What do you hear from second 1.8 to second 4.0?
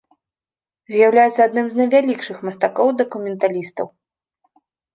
найвялікшых мастакоў-дакументалістаў.